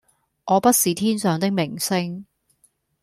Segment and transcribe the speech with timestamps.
[0.47, 2.25] 我不是天上的明星